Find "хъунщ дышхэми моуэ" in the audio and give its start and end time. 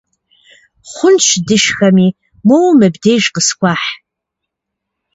0.91-2.71